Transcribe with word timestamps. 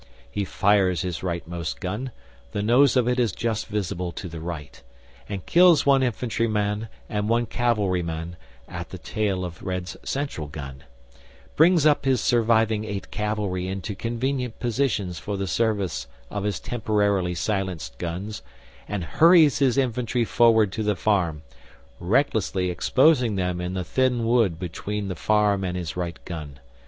He 0.31 0.45
fires 0.45 1.03
his 1.03 1.21
rightmost 1.21 1.79
gun 1.79 2.09
(the 2.53 2.63
nose 2.63 2.97
of 2.97 3.07
it 3.07 3.19
is 3.19 3.31
just 3.31 3.67
visible 3.67 4.11
to 4.13 4.27
the 4.27 4.39
right) 4.39 4.81
and 5.29 5.45
kills 5.45 5.85
one 5.85 6.01
infantry 6.01 6.47
man 6.47 6.87
and 7.07 7.29
one 7.29 7.45
cavalry 7.45 8.01
man 8.01 8.35
(at 8.67 8.89
the 8.89 8.97
tail 8.97 9.45
of 9.45 9.61
Red's 9.61 9.95
central 10.01 10.47
gun), 10.47 10.85
brings 11.55 11.85
up 11.85 12.03
his 12.05 12.19
surviving 12.19 12.83
eight 12.83 13.11
cavalry 13.11 13.67
into 13.67 13.93
convenient 13.93 14.59
positions 14.59 15.19
for 15.19 15.37
the 15.37 15.45
service 15.45 16.07
of 16.31 16.45
his 16.45 16.59
temporarily 16.59 17.35
silenced 17.35 17.99
guns, 17.99 18.41
and 18.87 19.03
hurries 19.03 19.59
his 19.59 19.77
infantry 19.77 20.25
forward 20.25 20.71
to 20.71 20.81
the 20.81 20.95
farm, 20.95 21.43
recklessly 21.99 22.71
exposing 22.71 23.35
them 23.35 23.61
in 23.61 23.75
the 23.75 23.83
thin 23.83 24.25
wood 24.25 24.57
between 24.57 25.09
the 25.09 25.15
farm 25.15 25.63
and 25.63 25.77
his 25.77 25.95
right 25.95 26.17
gun. 26.25 26.59